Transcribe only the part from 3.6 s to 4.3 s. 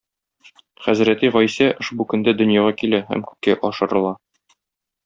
ашырыла.